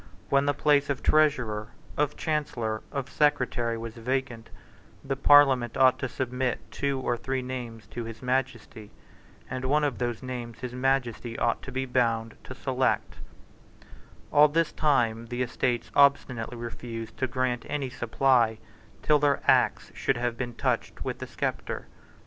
When 0.29 0.47
the 0.47 0.55
place 0.55 0.89
of 0.89 1.03
Treasurer, 1.03 1.67
of 1.95 2.17
Chancellor, 2.17 2.81
of 2.91 3.07
Secretary, 3.07 3.77
was 3.77 3.93
vacant, 3.97 4.49
the 5.05 5.15
Parliament 5.15 5.77
ought 5.77 5.99
to 5.99 6.09
submit 6.09 6.59
two 6.71 6.99
or 6.99 7.15
three 7.15 7.43
names 7.43 7.85
to 7.91 8.05
his 8.05 8.23
Majesty; 8.23 8.89
and 9.47 9.63
one 9.65 9.83
of 9.83 9.99
those 9.99 10.23
names 10.23 10.61
his 10.61 10.73
Majesty 10.73 11.37
ought 11.37 11.61
to 11.61 11.71
be 11.71 11.85
bound 11.85 12.33
to 12.45 12.55
select, 12.55 13.17
All 14.31 14.47
this 14.47 14.71
time 14.71 15.27
the 15.27 15.43
Estates 15.43 15.91
obstinately 15.95 16.57
refused 16.57 17.15
to 17.17 17.27
grant 17.27 17.63
any 17.69 17.91
supply 17.91 18.57
till 19.03 19.19
their 19.19 19.39
Acts 19.47 19.91
should 19.93 20.17
have 20.17 20.35
been 20.35 20.55
touched 20.55 21.03
with 21.05 21.19
the 21.19 21.27
sceptre. 21.27 21.85